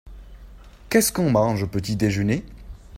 [0.89, 2.43] Qu'est-ce qu'on mange au petit-déjeuner?